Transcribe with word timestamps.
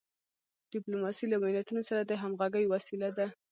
ډیپلوماسي 0.73 1.25
له 1.29 1.37
ملتونو 1.43 1.81
سره 1.89 2.01
د 2.05 2.11
همږغی 2.21 2.65
وسیله 2.73 3.09
ده. 3.17 3.27